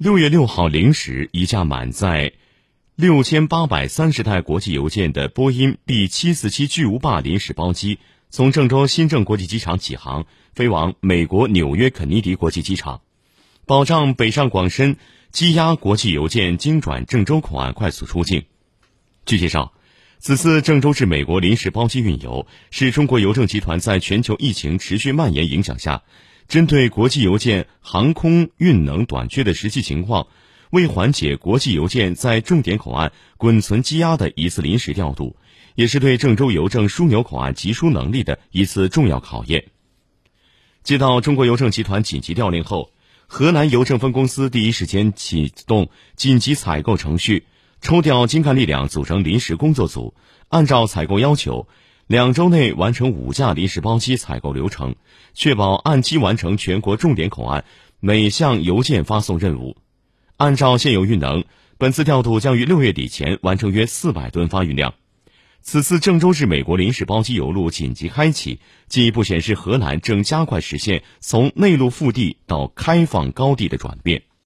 [0.00, 2.32] 六月六号零时，一架满载
[2.96, 7.98] 六千八百三十袋国际邮件的波音 B 七四七巨无霸临时包机
[8.30, 10.24] 从郑州新郑国际机场起航，
[10.54, 13.02] 飞往美国纽约肯尼迪国际机场，
[13.66, 14.96] 保障北上广深
[15.32, 18.44] 积压国际邮件经转郑州口岸快速出境。
[19.26, 19.74] 据介绍，
[20.18, 26.04] 此次郑州至美国临时包机运邮是中国邮政集团在全球疫情持续蔓延影响下。
[26.50, 30.26] 针对国际邮件航空运能短缺的实际情况，
[30.70, 35.36] 为缓解国际邮件在重点口岸滚存积压的一次临时调度，
[35.76, 39.66] 也是对郑州邮政枢纽口岸集疏能力的一次重要考验。
[40.82, 42.90] 接到中国邮政集团紧急调令后，
[43.28, 47.46] 河南邮政分公司第一时间启动紧急采购程序，
[47.80, 50.14] 抽调精干力量组成临时工作组，
[50.48, 51.68] 按照采购要求。
[52.10, 54.96] 两周内完成五架临时包机采购流程，
[55.32, 57.64] 确保按期完成全国重点口岸
[58.00, 59.76] 每项邮件发送任务。
[60.36, 61.44] 按照现有运能，
[61.78, 64.94] 本次调度将于六月底前完成约四百吨发运量。
[65.60, 74.22] 此次郑州至美国临时包机邮路紧急开启，进一步显示河南正加快实现从内陆腹地到开放高地的转变。